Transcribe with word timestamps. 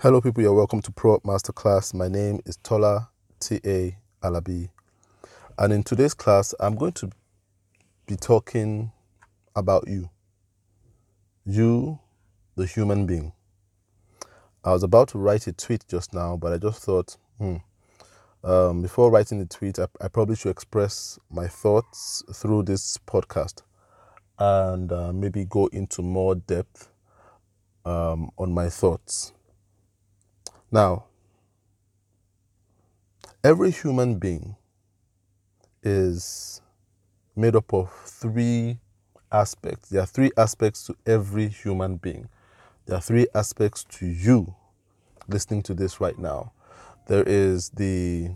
Hello, 0.00 0.20
people. 0.20 0.44
You're 0.44 0.54
welcome 0.54 0.80
to 0.82 0.92
Pro 0.92 1.16
Up 1.16 1.24
Masterclass. 1.24 1.92
My 1.92 2.06
name 2.06 2.38
is 2.46 2.56
Tola 2.58 3.10
T.A. 3.40 3.98
Alabi. 4.22 4.68
And 5.58 5.72
in 5.72 5.82
today's 5.82 6.14
class, 6.14 6.54
I'm 6.60 6.76
going 6.76 6.92
to 6.92 7.10
be 8.06 8.14
talking 8.14 8.92
about 9.56 9.88
you. 9.88 10.08
You, 11.44 11.98
the 12.54 12.64
human 12.64 13.06
being. 13.06 13.32
I 14.62 14.70
was 14.70 14.84
about 14.84 15.08
to 15.08 15.18
write 15.18 15.48
a 15.48 15.52
tweet 15.52 15.84
just 15.88 16.14
now, 16.14 16.36
but 16.36 16.52
I 16.52 16.58
just 16.58 16.80
thought, 16.80 17.16
hmm, 17.38 17.56
um, 18.44 18.82
before 18.82 19.10
writing 19.10 19.40
the 19.40 19.46
tweet, 19.46 19.80
I, 19.80 19.88
I, 20.00 20.06
probably 20.06 20.36
should 20.36 20.50
express 20.50 21.18
my 21.28 21.48
thoughts 21.48 22.22
through 22.32 22.62
this 22.62 22.98
podcast 22.98 23.62
and 24.38 24.92
uh, 24.92 25.12
maybe 25.12 25.44
go 25.44 25.66
into 25.72 26.02
more 26.02 26.36
depth 26.36 26.88
um, 27.84 28.30
on 28.38 28.52
my 28.52 28.68
thoughts. 28.68 29.32
Now, 30.70 31.06
every 33.42 33.70
human 33.70 34.18
being 34.18 34.56
is 35.82 36.60
made 37.34 37.56
up 37.56 37.72
of 37.72 37.90
three 38.04 38.78
aspects. 39.32 39.88
There 39.88 40.02
are 40.02 40.06
three 40.06 40.30
aspects 40.36 40.84
to 40.86 40.96
every 41.06 41.48
human 41.48 41.96
being. 41.96 42.28
There 42.84 42.96
are 42.96 43.00
three 43.00 43.26
aspects 43.34 43.84
to 43.84 44.06
you 44.06 44.54
listening 45.26 45.62
to 45.62 45.74
this 45.74 46.00
right 46.00 46.18
now. 46.18 46.52
There 47.06 47.24
is 47.26 47.70
the 47.70 48.30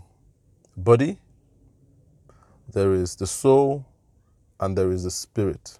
body, 0.75 1.19
there 2.71 2.93
is 2.93 3.15
the 3.15 3.27
soul, 3.27 3.85
and 4.59 4.75
there 4.75 4.91
is 4.91 5.03
the 5.03 5.11
spirit. 5.11 5.79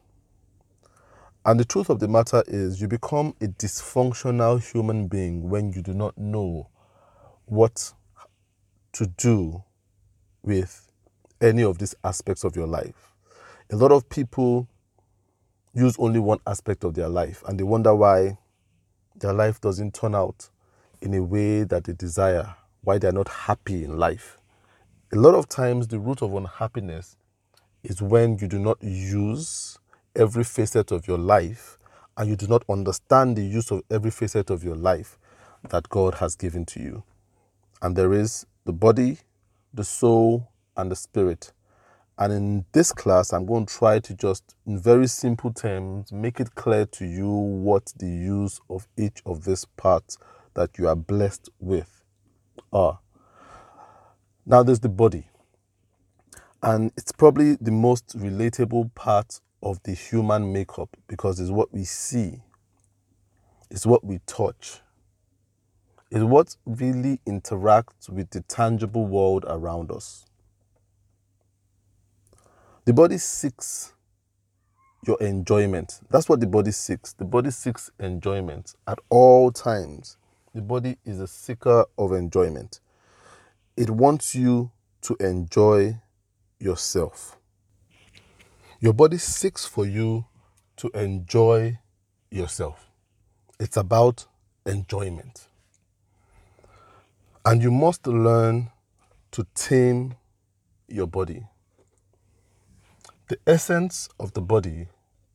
And 1.45 1.59
the 1.59 1.65
truth 1.65 1.89
of 1.89 1.99
the 1.99 2.07
matter 2.07 2.41
is, 2.47 2.79
you 2.79 2.87
become 2.87 3.35
a 3.41 3.47
dysfunctional 3.47 4.63
human 4.63 5.07
being 5.07 5.49
when 5.49 5.73
you 5.73 5.81
do 5.81 5.93
not 5.93 6.17
know 6.17 6.69
what 7.45 7.93
to 8.93 9.07
do 9.07 9.63
with 10.41 10.89
any 11.41 11.63
of 11.63 11.79
these 11.79 11.95
aspects 12.03 12.45
of 12.45 12.55
your 12.55 12.67
life. 12.67 13.13
A 13.71 13.75
lot 13.75 13.91
of 13.91 14.07
people 14.07 14.69
use 15.73 15.97
only 15.99 16.19
one 16.19 16.39
aspect 16.47 16.85
of 16.85 16.93
their 16.93 17.09
life 17.09 17.43
and 17.45 17.59
they 17.59 17.63
wonder 17.63 17.93
why 17.93 18.37
their 19.15 19.33
life 19.33 19.59
doesn't 19.59 19.93
turn 19.93 20.15
out 20.15 20.49
in 21.01 21.13
a 21.13 21.21
way 21.21 21.63
that 21.63 21.83
they 21.83 21.93
desire, 21.93 22.55
why 22.81 22.97
they're 22.97 23.11
not 23.11 23.27
happy 23.27 23.83
in 23.83 23.97
life. 23.97 24.37
A 25.11 25.17
lot 25.17 25.35
of 25.35 25.49
times, 25.49 25.89
the 25.89 25.99
root 25.99 26.21
of 26.21 26.33
unhappiness 26.33 27.17
is 27.83 28.01
when 28.01 28.37
you 28.39 28.47
do 28.47 28.59
not 28.59 28.81
use 28.81 29.77
every 30.15 30.43
facet 30.43 30.91
of 30.91 31.07
your 31.07 31.17
life 31.17 31.77
and 32.17 32.29
you 32.29 32.35
do 32.35 32.47
not 32.47 32.63
understand 32.69 33.35
the 33.35 33.43
use 33.43 33.71
of 33.71 33.81
every 33.89 34.11
facet 34.11 34.49
of 34.49 34.63
your 34.63 34.75
life 34.75 35.17
that 35.69 35.89
God 35.89 36.15
has 36.15 36.35
given 36.35 36.65
to 36.67 36.79
you. 36.79 37.03
And 37.81 37.95
there 37.95 38.13
is 38.13 38.45
the 38.65 38.73
body, 38.73 39.19
the 39.73 39.83
soul, 39.83 40.49
and 40.77 40.91
the 40.91 40.95
spirit. 40.95 41.51
And 42.17 42.31
in 42.31 42.65
this 42.73 42.91
class, 42.91 43.33
I'm 43.33 43.45
going 43.45 43.65
to 43.65 43.73
try 43.73 43.99
to 43.99 44.13
just, 44.13 44.55
in 44.67 44.77
very 44.77 45.07
simple 45.07 45.51
terms, 45.51 46.11
make 46.11 46.39
it 46.39 46.53
clear 46.53 46.85
to 46.85 47.05
you 47.05 47.29
what 47.29 47.91
the 47.97 48.07
use 48.07 48.61
of 48.69 48.87
each 48.97 49.21
of 49.25 49.45
these 49.45 49.65
parts 49.65 50.17
that 50.53 50.77
you 50.77 50.87
are 50.87 50.95
blessed 50.95 51.49
with 51.59 52.03
are. 52.71 52.99
Now, 54.45 54.61
there's 54.61 54.81
the 54.81 54.89
body. 54.89 55.27
And 56.61 56.91
it's 56.95 57.11
probably 57.11 57.55
the 57.55 57.71
most 57.71 58.17
relatable 58.17 58.93
part 58.93 59.41
of 59.63 59.81
the 59.83 59.93
human 59.93 60.53
makeup 60.53 60.89
because 61.07 61.39
it's 61.39 61.49
what 61.49 61.73
we 61.73 61.85
see, 61.85 62.43
it's 63.71 63.85
what 63.85 64.03
we 64.03 64.19
touch, 64.27 64.81
it's 66.11 66.23
what 66.23 66.55
really 66.65 67.19
interacts 67.25 68.09
with 68.09 68.29
the 68.31 68.41
tangible 68.41 69.07
world 69.07 69.45
around 69.47 69.91
us. 69.91 70.25
The 72.85 72.93
body 72.93 73.17
seeks 73.17 73.93
your 75.07 75.17
enjoyment. 75.21 76.01
That's 76.09 76.29
what 76.29 76.39
the 76.39 76.47
body 76.47 76.71
seeks. 76.71 77.13
The 77.13 77.25
body 77.25 77.51
seeks 77.51 77.89
enjoyment 77.99 78.75
at 78.87 78.99
all 79.09 79.51
times. 79.51 80.17
The 80.53 80.61
body 80.61 80.97
is 81.05 81.19
a 81.19 81.27
seeker 81.27 81.85
of 81.97 82.11
enjoyment. 82.11 82.79
It 83.75 83.89
wants 83.89 84.35
you 84.35 84.71
to 85.03 85.15
enjoy 85.19 85.99
yourself. 86.59 87.37
Your 88.83 88.91
body 88.91 89.17
seeks 89.17 89.63
for 89.65 89.85
you 89.85 90.25
to 90.75 90.89
enjoy 90.89 91.79
yourself. 92.29 92.91
It's 93.57 93.77
about 93.77 94.25
enjoyment. 94.65 95.47
And 97.45 97.63
you 97.63 97.71
must 97.71 98.05
learn 98.05 98.71
to 99.31 99.47
tame 99.55 100.15
your 100.89 101.07
body. 101.07 101.45
The 103.29 103.37
essence 103.47 104.09
of 104.19 104.33
the 104.33 104.41
body 104.41 104.87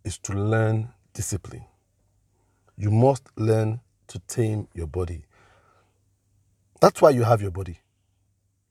is 0.04 0.18
to 0.18 0.34
learn 0.34 0.90
discipline. 1.14 1.64
You 2.76 2.90
must 2.90 3.22
learn 3.38 3.80
to 4.08 4.18
tame 4.28 4.68
your 4.74 4.88
body. 4.88 5.22
That's 6.82 7.00
why 7.00 7.10
you 7.10 7.22
have 7.22 7.40
your 7.40 7.50
body, 7.50 7.78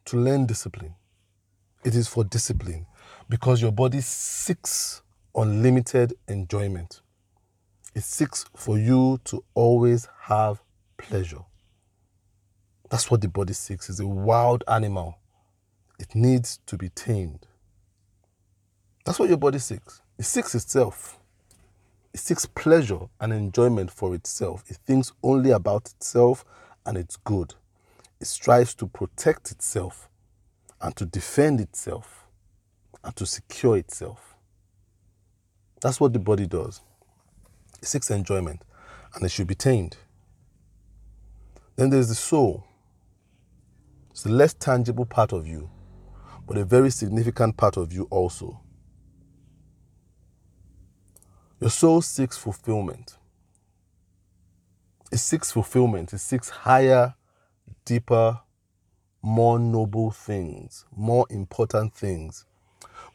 to 0.06 0.18
learn 0.18 0.46
discipline. 0.46 0.94
It 1.84 1.96
is 1.96 2.08
for 2.08 2.24
discipline 2.24 2.86
because 3.30 3.62
your 3.62 3.72
body 3.72 4.02
seeks 4.02 5.02
unlimited 5.36 6.14
enjoyment. 6.28 7.02
It 7.94 8.04
seeks 8.04 8.46
for 8.56 8.78
you 8.78 9.20
to 9.26 9.44
always 9.54 10.08
have 10.22 10.62
pleasure. 10.98 11.44
That's 12.90 13.12
what 13.12 13.22
the 13.22 13.28
body 13.28 13.54
seeks. 13.54 13.90
It's 13.90 14.00
a 14.00 14.08
wild 14.08 14.64
animal. 14.68 15.20
It 16.00 16.16
needs 16.16 16.60
to 16.68 16.78
be 16.78 16.90
tamed. 16.90 17.48
That's 19.04 19.20
what 19.20 19.30
your 19.30 19.38
body 19.38 19.59
seeks. 19.59 20.02
It 20.18 20.26
seeks 20.26 20.56
itself. 20.56 21.20
It 22.14 22.20
seeks 22.20 22.46
pleasure 22.46 23.09
and 23.20 23.34
enjoyment 23.34 23.92
for 23.92 24.16
itself. 24.16 24.64
It 24.68 24.78
thinks 24.86 25.12
only 25.22 25.52
about 25.52 25.88
itself 25.96 26.46
and 26.86 26.98
its 26.98 27.18
good. 27.18 27.56
It 28.20 28.28
strives 28.28 28.74
to 28.76 28.88
protect 28.88 29.52
itself 29.52 30.09
and 30.82 30.96
to 30.96 31.06
defend 31.06 31.59
itself 31.59 32.16
and 33.07 33.16
to 33.16 33.25
secure 33.25 33.78
itself. 33.78 34.35
That's 35.81 36.00
what 36.00 36.12
the 36.12 36.19
body 36.19 36.45
does. 36.45 36.81
It 37.81 37.88
seeks 37.88 38.12
enjoyment 38.12 38.63
and 39.16 39.23
it 39.23 39.29
should 39.29 39.47
be 39.47 39.56
tamed. 39.56 39.95
Then 41.78 41.90
there's 41.90 42.09
the 42.09 42.16
soul. 42.16 42.66
It's 44.12 44.23
the 44.23 44.31
less 44.31 44.53
tangible 44.53 45.06
part 45.06 45.31
of 45.31 45.47
you, 45.47 45.69
but 46.46 46.57
a 46.57 46.66
very 46.66 46.90
significant 46.90 47.56
part 47.56 47.78
of 47.78 47.94
you 47.94 48.07
also. 48.12 48.59
Your 51.62 51.69
soul 51.69 52.01
seeks 52.01 52.38
fulfillment. 52.38 53.16
It 55.13 55.19
seeks 55.19 55.51
fulfillment. 55.53 56.12
It 56.12 56.19
seeks 56.19 56.50
higher, 56.50 57.16
deeper, 57.85 58.41
more 59.22 59.59
noble 59.59 60.12
things, 60.12 60.85
more 60.94 61.25
important 61.29 61.94
things 61.94 62.46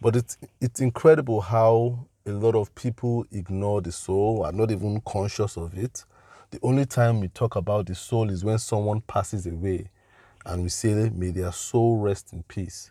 but 0.02 0.16
it's 0.16 0.36
it's 0.60 0.80
incredible 0.80 1.40
how 1.40 2.06
a 2.26 2.32
lot 2.32 2.56
of 2.56 2.74
people 2.74 3.24
ignore 3.30 3.80
the 3.80 3.92
soul, 3.92 4.44
are 4.44 4.52
not 4.52 4.70
even 4.72 5.00
conscious 5.06 5.56
of 5.56 5.78
it. 5.78 6.04
The 6.50 6.58
only 6.62 6.86
time 6.86 7.20
we 7.20 7.28
talk 7.28 7.54
about 7.54 7.86
the 7.86 7.94
soul 7.94 8.28
is 8.28 8.44
when 8.44 8.58
someone 8.58 9.00
passes 9.02 9.46
away 9.46 9.90
and 10.44 10.64
we 10.64 10.68
say, 10.68 11.08
May 11.10 11.30
their 11.30 11.52
soul 11.52 11.98
rest 11.98 12.32
in 12.32 12.42
peace. 12.42 12.90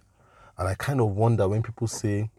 And 0.58 0.68
I 0.68 0.76
kind 0.76 1.02
of 1.02 1.16
wonder 1.16 1.48
when 1.48 1.62
people 1.64 1.88
say 1.88 2.30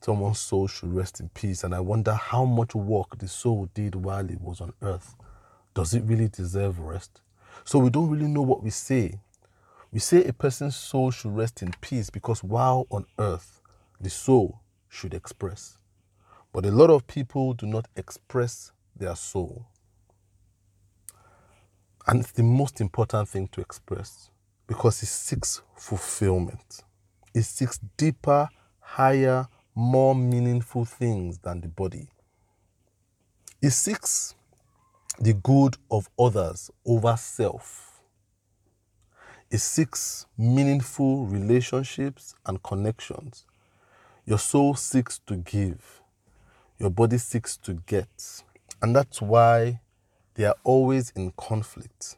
someone's 0.00 0.40
soul 0.40 0.68
should 0.68 0.94
rest 0.94 1.20
in 1.20 1.28
peace, 1.30 1.62
and 1.62 1.74
I 1.74 1.80
wonder 1.80 2.14
how 2.14 2.44
much 2.46 2.74
work 2.74 3.18
the 3.18 3.28
soul 3.28 3.68
did 3.74 3.94
while 3.94 4.28
it 4.28 4.40
was 4.40 4.60
on 4.60 4.72
earth. 4.80 5.14
Does 5.74 5.92
it 5.92 6.02
really 6.04 6.28
deserve 6.28 6.78
rest? 6.78 7.20
So 7.64 7.78
we 7.78 7.90
don't 7.90 8.10
really 8.10 8.28
know 8.28 8.42
what 8.42 8.62
we 8.62 8.70
say. 8.70 9.18
We 9.92 9.98
say 9.98 10.24
a 10.24 10.32
person's 10.32 10.76
soul 10.76 11.10
should 11.10 11.36
rest 11.36 11.62
in 11.62 11.72
peace 11.80 12.10
because 12.10 12.42
while 12.42 12.86
on 12.90 13.06
earth, 13.18 13.60
the 14.04 14.10
soul 14.10 14.60
should 14.88 15.14
express. 15.14 15.78
But 16.52 16.66
a 16.66 16.70
lot 16.70 16.90
of 16.90 17.06
people 17.06 17.54
do 17.54 17.66
not 17.66 17.88
express 17.96 18.70
their 18.94 19.16
soul. 19.16 19.66
And 22.06 22.20
it's 22.20 22.32
the 22.32 22.42
most 22.42 22.80
important 22.80 23.28
thing 23.28 23.48
to 23.48 23.60
express 23.60 24.30
because 24.66 25.02
it 25.02 25.06
seeks 25.06 25.62
fulfillment. 25.74 26.84
It 27.34 27.42
seeks 27.42 27.80
deeper, 27.96 28.48
higher, 28.78 29.48
more 29.74 30.14
meaningful 30.14 30.84
things 30.84 31.38
than 31.38 31.62
the 31.62 31.68
body. 31.68 32.08
It 33.60 33.70
seeks 33.70 34.34
the 35.18 35.32
good 35.32 35.76
of 35.90 36.10
others 36.18 36.70
over 36.84 37.16
self. 37.16 38.02
It 39.50 39.58
seeks 39.58 40.26
meaningful 40.36 41.26
relationships 41.26 42.34
and 42.44 42.62
connections 42.62 43.46
your 44.24 44.38
soul 44.38 44.74
seeks 44.74 45.18
to 45.26 45.36
give, 45.36 46.00
your 46.78 46.90
body 46.90 47.18
seeks 47.18 47.56
to 47.58 47.74
get. 47.86 48.42
And 48.80 48.94
that's 48.94 49.20
why 49.22 49.80
they 50.34 50.44
are 50.44 50.56
always 50.64 51.10
in 51.10 51.32
conflict. 51.36 52.16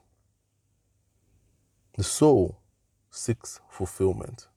The 1.96 2.04
soul 2.04 2.58
seeks 3.10 3.60
fulfillment 3.68 4.48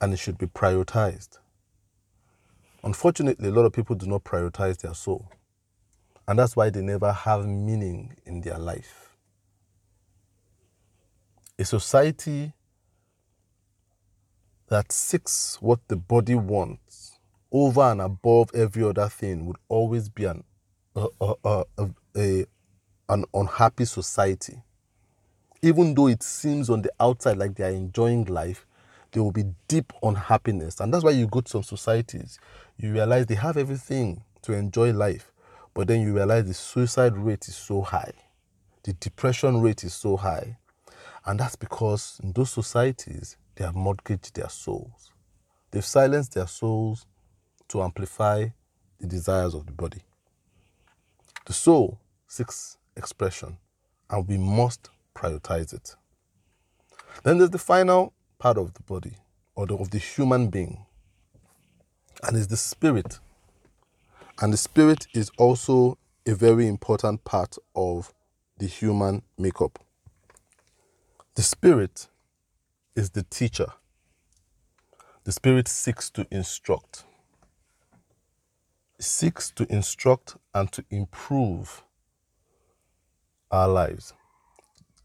and 0.00 0.12
it 0.12 0.18
should 0.18 0.38
be 0.38 0.46
prioritized. 0.46 1.38
Unfortunately, 2.84 3.48
a 3.48 3.52
lot 3.52 3.64
of 3.64 3.72
people 3.72 3.96
do 3.96 4.06
not 4.06 4.24
prioritize 4.24 4.78
their 4.78 4.94
soul, 4.94 5.30
and 6.26 6.38
that's 6.38 6.54
why 6.54 6.70
they 6.70 6.80
never 6.80 7.12
have 7.12 7.46
meaning 7.46 8.16
in 8.24 8.40
their 8.40 8.58
life. 8.58 9.16
A 11.58 11.64
society 11.64 12.52
that 14.68 14.92
seeks 14.92 15.58
what 15.60 15.80
the 15.88 15.96
body 15.96 16.34
wants 16.34 17.18
over 17.50 17.80
and 17.82 18.00
above 18.00 18.50
every 18.54 18.84
other 18.84 19.08
thing 19.08 19.46
would 19.46 19.56
always 19.68 20.08
be 20.08 20.24
an, 20.24 20.44
a, 20.94 21.06
a, 21.20 21.64
a, 22.16 22.44
an 23.08 23.24
unhappy 23.32 23.84
society. 23.84 24.62
Even 25.62 25.94
though 25.94 26.08
it 26.08 26.22
seems 26.22 26.70
on 26.70 26.82
the 26.82 26.92
outside 27.00 27.38
like 27.38 27.54
they 27.54 27.64
are 27.64 27.70
enjoying 27.70 28.24
life, 28.26 28.66
there 29.12 29.22
will 29.22 29.32
be 29.32 29.44
deep 29.66 29.92
unhappiness. 30.02 30.80
And 30.80 30.92
that's 30.92 31.02
why 31.02 31.12
you 31.12 31.26
go 31.26 31.40
to 31.40 31.48
some 31.48 31.62
societies, 31.62 32.38
you 32.76 32.92
realize 32.92 33.26
they 33.26 33.34
have 33.34 33.56
everything 33.56 34.22
to 34.42 34.52
enjoy 34.52 34.92
life, 34.92 35.32
but 35.74 35.88
then 35.88 36.02
you 36.02 36.14
realize 36.14 36.44
the 36.44 36.54
suicide 36.54 37.16
rate 37.16 37.48
is 37.48 37.56
so 37.56 37.80
high, 37.80 38.12
the 38.82 38.92
depression 38.94 39.60
rate 39.60 39.82
is 39.84 39.94
so 39.94 40.16
high. 40.16 40.58
And 41.24 41.40
that's 41.40 41.56
because 41.56 42.20
in 42.22 42.32
those 42.32 42.50
societies, 42.50 43.36
they 43.58 43.64
have 43.64 43.74
mortgaged 43.74 44.36
their 44.36 44.48
souls. 44.48 45.10
They've 45.72 45.84
silenced 45.84 46.34
their 46.34 46.46
souls 46.46 47.06
to 47.66 47.82
amplify 47.82 48.46
the 49.00 49.06
desires 49.08 49.52
of 49.52 49.66
the 49.66 49.72
body. 49.72 50.02
The 51.44 51.52
soul 51.52 51.98
seeks 52.28 52.78
expression, 52.96 53.58
and 54.08 54.28
we 54.28 54.38
must 54.38 54.90
prioritize 55.12 55.74
it. 55.74 55.96
Then 57.24 57.38
there's 57.38 57.50
the 57.50 57.58
final 57.58 58.12
part 58.38 58.58
of 58.58 58.74
the 58.74 58.82
body 58.84 59.14
or 59.56 59.66
the, 59.66 59.74
of 59.76 59.90
the 59.90 59.98
human 59.98 60.50
being, 60.50 60.86
and 62.22 62.36
is 62.36 62.46
the 62.46 62.56
spirit. 62.56 63.18
And 64.40 64.52
the 64.52 64.56
spirit 64.56 65.08
is 65.14 65.32
also 65.36 65.98
a 66.26 66.34
very 66.34 66.68
important 66.68 67.24
part 67.24 67.56
of 67.74 68.14
the 68.58 68.66
human 68.66 69.22
makeup. 69.36 69.80
The 71.34 71.42
spirit 71.42 72.06
is 72.98 73.10
the 73.10 73.22
teacher. 73.22 73.68
The 75.22 75.32
spirit 75.32 75.68
seeks 75.68 76.10
to 76.10 76.26
instruct. 76.30 77.04
Seeks 78.98 79.52
to 79.52 79.72
instruct 79.72 80.36
and 80.52 80.70
to 80.72 80.84
improve 80.90 81.84
our 83.50 83.68
lives. 83.68 84.14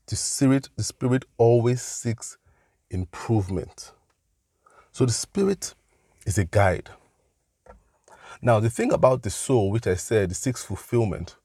The 0.08 0.16
spirit, 0.16 0.70
the 0.76 0.84
spirit 0.84 1.26
always 1.38 1.82
seeks 1.84 2.38
improvement. 2.90 3.92
So 4.92 5.06
the 5.06 5.12
spirit 5.12 5.76
is 6.26 6.38
a 6.38 6.46
guide. 6.46 6.90
Now, 8.42 8.60
the 8.60 8.70
thing 8.70 8.92
about 8.92 9.22
the 9.22 9.30
soul, 9.30 9.72
which 9.72 9.88
I 9.88 9.96
said 9.96 10.36
seeks 10.36 10.64
fulfillment, 10.64 11.36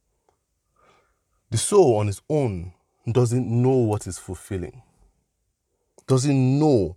the 1.51 1.59
soul 1.59 1.97
on 1.97 2.09
its 2.09 2.23
own 2.29 2.73
doesn't 3.11 3.47
know 3.47 3.77
what 3.77 4.07
is 4.07 4.19
fulfilling, 4.19 4.83
doesn't 6.09 6.61
know. 6.61 6.97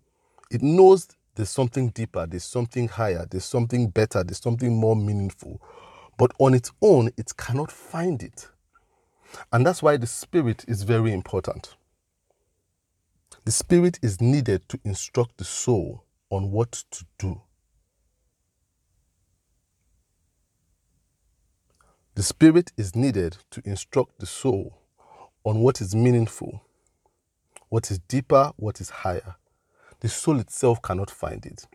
It 0.52 0.64
knows 0.64 1.10
there's 1.36 1.52
something 1.52 1.90
deeper, 1.90 2.26
there's 2.28 2.46
something 2.46 2.90
higher, 2.90 3.28
there's 3.32 3.46
something 3.46 3.90
better, 3.90 4.24
there's 4.24 4.42
something 4.42 4.76
more 4.76 4.96
meaningful. 4.98 5.62
But 6.18 6.34
on 6.40 6.56
its 6.56 6.72
own, 6.82 7.12
it 7.18 7.38
cannot 7.38 7.72
find 7.72 8.24
it. 8.24 8.50
And 9.54 9.66
that's 9.66 9.84
why 9.84 9.98
the 9.98 10.08
spirit 10.08 10.66
is 10.68 10.84
very 10.84 11.14
important. 11.14 11.76
The 13.44 13.52
Spirit 13.52 13.98
is 14.04 14.22
needed 14.22 14.70
to 14.70 14.80
instruct 14.86 15.38
the 15.38 15.46
soul 15.46 16.06
on 16.30 16.52
what 16.52 16.72
to 16.92 17.06
do. 17.18 17.42
The 22.16 22.24
Spirit 22.24 22.72
is 22.78 22.96
needed 22.96 23.38
to 23.52 23.62
instruct 23.66 24.20
the 24.20 24.28
soul 24.28 24.80
on 25.46 25.62
what 25.62 25.82
is 25.82 25.96
meaningful, 25.96 26.64
what 27.72 27.90
is 27.90 28.00
deeper, 28.00 28.52
what 28.58 28.82
is 28.82 28.90
higher. 28.90 29.36
The 30.02 30.10
soul 30.10 30.40
itself 30.42 30.82
cannot 30.82 31.10
find 31.10 31.46
it. 31.46 31.66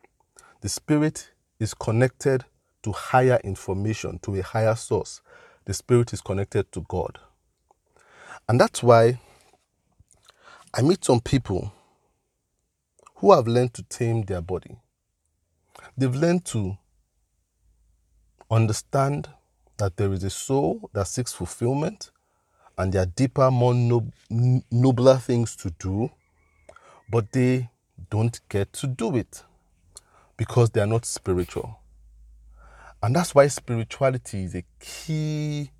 The 0.60 0.68
Spirit 0.68 1.30
is 1.58 1.72
connected 1.72 2.44
to 2.82 2.92
higher 2.92 3.40
information, 3.42 4.18
to 4.20 4.34
a 4.36 4.42
higher 4.42 4.74
source. 4.74 5.22
The 5.64 5.72
Spirit 5.72 6.12
is 6.12 6.20
connected 6.20 6.70
to 6.72 6.82
God. 6.86 7.18
And 8.46 8.60
that's 8.60 8.82
why 8.82 9.20
I 10.74 10.82
meet 10.82 11.02
some 11.02 11.20
people 11.20 11.72
who 13.16 13.32
have 13.32 13.48
learned 13.48 13.72
to 13.74 13.82
tame 13.84 14.20
their 14.22 14.42
body. 14.42 14.76
They've 15.96 16.14
learned 16.14 16.44
to 16.46 16.76
understand 18.50 19.30
that 19.78 19.96
there 19.96 20.12
is 20.12 20.22
a 20.24 20.30
soul 20.30 20.90
that 20.92 21.06
seeks 21.08 21.32
fulfillment 21.32 22.10
and 22.78 22.92
there 22.92 23.02
are 23.02 23.06
deeper, 23.06 23.50
more 23.50 23.74
nob- 23.74 24.12
nobler 24.70 25.16
things 25.16 25.56
to 25.56 25.70
do, 25.78 26.10
but 27.10 27.32
they 27.32 27.70
don't 28.10 28.40
get 28.48 28.72
to 28.74 28.86
do 28.86 29.16
it 29.16 29.42
because 30.36 30.70
they 30.70 30.80
are 30.80 30.86
not 30.86 31.06
spiritual. 31.06 31.80
And 33.02 33.14
that's 33.14 33.34
why 33.34 33.46
spirituality 33.48 34.44
is 34.44 34.54
a 34.54 34.64
key 34.80 35.70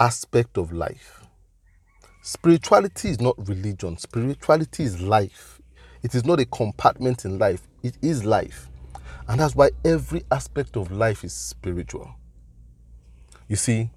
aspect 0.00 0.58
of 0.58 0.72
life. 0.72 1.24
Spirituality 2.22 3.08
is 3.08 3.20
not 3.20 3.36
religion, 3.48 3.96
spirituality 3.96 4.82
is 4.82 5.00
life. 5.00 5.60
It 6.02 6.14
is 6.14 6.24
not 6.24 6.40
a 6.40 6.44
compartment 6.44 7.24
in 7.24 7.38
life, 7.38 7.62
it 7.82 7.96
is 8.02 8.24
life. 8.24 8.68
And 9.26 9.40
that's 9.40 9.54
why 9.54 9.70
every 9.84 10.24
aspect 10.30 10.76
of 10.76 10.90
life 10.90 11.24
is 11.24 11.32
spiritual. 11.32 12.10
You 13.46 13.56
see, 13.56 13.90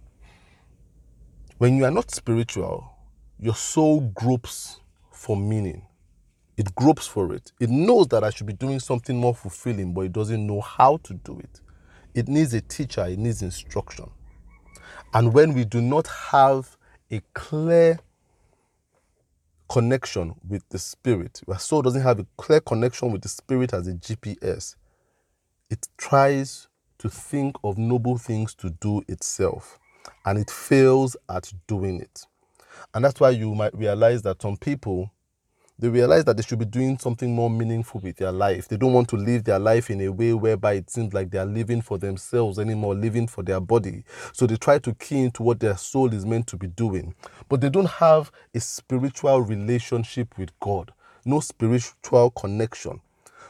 when 1.62 1.78
you 1.78 1.86
are 1.86 1.92
not 1.92 2.10
spiritual, 2.10 2.92
your 3.38 3.54
soul 3.54 4.02
gropes 4.16 4.80
for 5.12 5.38
meaning. 5.38 5.86
It 6.58 6.74
gropes 6.74 7.06
for 7.06 7.36
it. 7.36 7.52
It 7.60 7.70
knows 7.70 8.08
that 8.08 8.24
I 8.24 8.32
should 8.32 8.48
be 8.48 8.54
doing 8.54 8.80
something 8.80 9.16
more 9.16 9.36
fulfilling, 9.36 9.94
but 9.94 10.02
it 10.02 10.12
doesn't 10.12 10.48
know 10.48 10.62
how 10.62 10.98
to 11.04 11.14
do 11.14 11.38
it. 11.38 11.62
It 12.16 12.28
needs 12.28 12.56
a 12.56 12.62
teacher, 12.62 13.06
it 13.06 13.20
needs 13.20 13.44
instruction. 13.44 14.10
And 15.14 15.36
when 15.36 15.54
we 15.54 15.64
do 15.64 15.82
not 15.82 16.08
have 16.08 16.78
a 17.12 17.22
clear 17.36 18.00
connection 19.70 20.34
with 20.50 20.68
the 20.70 20.80
spirit, 20.80 21.42
your 21.48 21.60
soul 21.60 21.84
doesn't 21.84 22.02
have 22.02 22.18
a 22.18 22.26
clear 22.38 22.62
connection 22.62 23.12
with 23.12 23.22
the 23.22 23.30
spirit 23.30 23.72
as 23.72 23.88
a 23.88 23.94
GPS, 23.94 24.78
it 25.70 25.88
tries 25.96 26.70
to 26.98 27.08
think 27.08 27.56
of 27.64 27.78
noble 27.78 28.18
things 28.18 28.56
to 28.56 28.72
do 28.72 29.04
itself 29.08 29.78
and 30.26 30.38
it 30.38 30.50
fails 30.50 31.16
at 31.30 31.52
doing 31.68 32.00
it. 32.00 32.26
And 32.94 33.06
that's 33.06 33.20
why 33.20 33.30
you 33.32 33.56
might 33.56 33.78
realize 33.78 34.22
that 34.24 34.42
some 34.42 34.58
people 34.58 35.12
they 35.82 35.90
realize 35.90 36.26
that 36.26 36.38
they 36.38 36.44
should 36.44 36.60
be 36.60 36.66
doing 36.66 37.00
something 37.00 37.34
more 37.34 37.50
meaningful 37.50 38.02
with 38.02 38.18
their 38.18 38.32
life. 38.32 38.68
They 38.68 38.78
don't 38.78 38.94
want 38.94 39.10
to 39.10 39.16
live 39.16 39.46
their 39.46 39.58
life 39.58 39.90
in 39.90 40.00
a 40.02 40.10
way 40.10 40.32
whereby 40.32 40.74
it 40.74 40.92
seems 40.92 41.12
like 41.12 41.32
they 41.32 41.40
are 41.40 41.46
living 41.46 41.82
for 41.82 41.98
themselves 41.98 42.60
anymore, 42.60 42.94
living 42.94 43.26
for 43.26 43.42
their 43.42 43.60
body. 43.60 44.04
So 44.32 44.46
they 44.46 44.58
try 44.58 44.78
to 44.78 44.94
key 44.94 45.22
into 45.24 45.42
what 45.42 45.60
their 45.60 45.76
soul 45.76 46.14
is 46.14 46.24
meant 46.24 46.46
to 46.48 46.58
be 46.58 46.68
doing. 46.68 47.16
But 47.50 47.62
they 47.62 47.70
don't 47.70 47.90
have 47.90 48.32
a 48.54 48.60
spiritual 48.60 49.42
relationship 49.42 50.38
with 50.38 50.52
God, 50.60 50.94
no 51.26 51.40
spiritual 51.40 52.30
connection. 52.30 53.02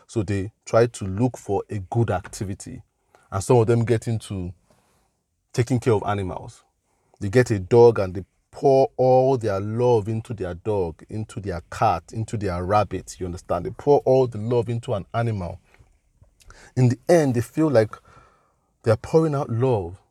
So 0.08 0.24
they 0.24 0.53
try 0.63 0.86
to 0.86 1.05
look 1.05 1.38
for 1.38 1.63
a 1.70 1.79
good 1.79 2.12
activity. 2.12 2.81
And 3.29 3.43
some 3.43 3.58
of 3.58 3.67
them 3.67 3.84
get 3.84 4.08
into 4.08 4.53
taking 5.53 5.79
care 5.79 5.93
of 5.93 6.03
animals. 6.05 6.63
They 7.20 7.29
get 7.29 7.51
a 7.51 7.60
dog 7.60 8.00
and 8.00 8.13
they 8.13 8.25
pour 8.51 8.91
all 8.98 9.38
their 9.38 9.60
love 9.60 10.08
into 10.08 10.34
their 10.34 10.53
dog, 10.53 11.03
into 11.10 11.39
their 11.39 11.62
cat, 11.72 12.03
into 12.12 12.38
their 12.38 12.63
rabbit. 12.63 13.15
You 13.20 13.25
understand? 13.25 13.65
They 13.65 13.72
pour 13.72 14.00
all 14.00 14.27
the 14.27 14.38
love 14.38 14.70
into 14.70 14.93
an 14.93 15.05
animal. 15.13 15.60
In 16.75 16.89
the 16.89 17.00
end, 17.08 17.34
they 17.34 17.41
feel 17.41 17.70
like 17.70 17.96
they're 18.84 18.98
pouring 18.98 19.36
out 19.36 19.50
love, 19.50 20.01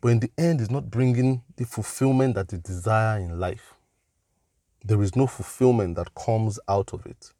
but 0.00 0.08
in 0.08 0.20
the 0.20 0.30
end, 0.36 0.60
it's 0.60 0.70
not 0.70 0.90
bringing 0.90 1.42
the 1.56 1.64
fulfillment 1.64 2.34
that 2.34 2.48
they 2.48 2.58
desire 2.58 3.20
in 3.20 3.38
life. 3.38 3.74
There 4.84 5.02
is 5.02 5.14
no 5.14 5.26
fulfillment 5.26 5.94
that 5.96 6.14
comes 6.14 6.58
out 6.68 6.92
of 6.92 7.06
it. 7.06 7.32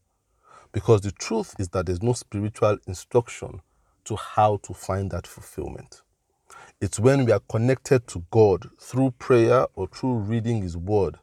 Because 0.71 1.01
the 1.01 1.11
truth 1.11 1.55
is 1.59 1.69
that 1.71 1.87
there's 1.87 2.03
no 2.03 2.13
spiritual 2.13 2.79
instruction 2.87 3.61
to 4.05 4.17
how 4.17 4.59
to 4.63 4.73
find 4.73 5.11
that 5.11 5.27
fulfillment. 5.27 6.03
It's 6.83 6.99
when 6.99 7.25
we 7.25 7.31
are 7.31 7.39
connected 7.49 8.09
to 8.09 8.25
God 8.33 8.69
through 8.81 9.13
prayer 9.13 9.67
or 9.77 9.87
through 9.87 10.15
reading 10.15 10.63
His 10.63 10.77
Word 10.77 11.17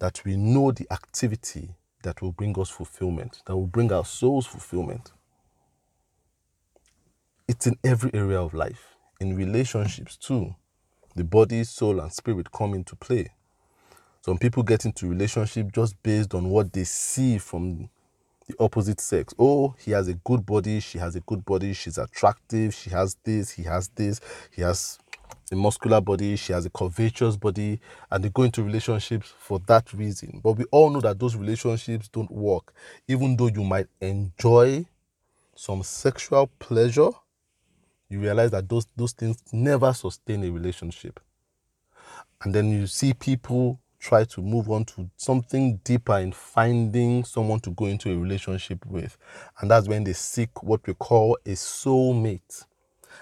that 0.00 0.20
we 0.24 0.36
know 0.36 0.72
the 0.72 0.88
activity 0.90 1.76
that 2.02 2.20
will 2.20 2.32
bring 2.32 2.58
us 2.58 2.68
fulfillment, 2.68 3.40
that 3.46 3.54
will 3.54 3.68
bring 3.68 3.92
our 3.92 4.04
souls 4.04 4.44
fulfillment. 4.44 5.12
It's 7.46 7.68
in 7.68 7.76
every 7.84 8.10
area 8.12 8.40
of 8.40 8.54
life, 8.54 8.96
in 9.20 9.36
relationships 9.36 10.16
too. 10.16 10.56
The 11.14 11.22
body, 11.22 11.62
soul, 11.62 12.00
and 12.00 12.12
spirit 12.12 12.50
come 12.50 12.74
into 12.74 12.96
play. 12.96 13.30
Some 14.22 14.38
people 14.38 14.64
get 14.64 14.84
into 14.84 15.08
relationship 15.08 15.70
just 15.70 16.02
based 16.02 16.34
on 16.34 16.48
what 16.50 16.72
they 16.72 16.82
see 16.82 17.38
from 17.38 17.88
the 18.48 18.56
opposite 18.58 19.00
sex. 19.00 19.34
Oh, 19.38 19.74
he 19.78 19.92
has 19.92 20.08
a 20.08 20.14
good 20.14 20.44
body, 20.44 20.80
she 20.80 20.98
has 20.98 21.14
a 21.14 21.20
good 21.20 21.44
body, 21.44 21.72
she's 21.72 21.98
attractive, 21.98 22.74
she 22.74 22.90
has 22.90 23.16
this, 23.24 23.50
he 23.50 23.62
has 23.64 23.88
this, 23.88 24.20
he 24.50 24.62
has 24.62 24.98
a 25.52 25.56
muscular 25.56 26.00
body, 26.00 26.36
she 26.36 26.52
has 26.52 26.66
a 26.66 26.70
curvaceous 26.70 27.38
body, 27.38 27.80
and 28.10 28.24
they 28.24 28.28
go 28.30 28.42
into 28.42 28.62
relationships 28.62 29.32
for 29.38 29.60
that 29.66 29.92
reason. 29.92 30.40
But 30.42 30.52
we 30.52 30.64
all 30.70 30.90
know 30.90 31.00
that 31.00 31.18
those 31.18 31.36
relationships 31.36 32.08
don't 32.08 32.30
work, 32.30 32.72
even 33.06 33.36
though 33.36 33.48
you 33.48 33.64
might 33.64 33.86
enjoy 34.00 34.86
some 35.54 35.82
sexual 35.82 36.48
pleasure. 36.58 37.10
You 38.08 38.20
realize 38.20 38.50
that 38.52 38.68
those, 38.68 38.86
those 38.96 39.12
things 39.12 39.42
never 39.52 39.92
sustain 39.92 40.42
a 40.44 40.50
relationship. 40.50 41.20
And 42.42 42.54
then 42.54 42.70
you 42.70 42.86
see 42.86 43.12
people 43.12 43.80
try 43.98 44.24
to 44.24 44.40
move 44.40 44.70
on 44.70 44.84
to 44.84 45.10
something 45.16 45.76
deeper 45.84 46.18
in 46.18 46.32
finding 46.32 47.24
someone 47.24 47.60
to 47.60 47.70
go 47.70 47.86
into 47.86 48.10
a 48.10 48.16
relationship 48.16 48.84
with. 48.86 49.16
And 49.60 49.70
that's 49.70 49.88
when 49.88 50.04
they 50.04 50.12
seek 50.12 50.62
what 50.62 50.86
we 50.86 50.94
call 50.94 51.38
a 51.44 51.50
soulmate. 51.50 52.64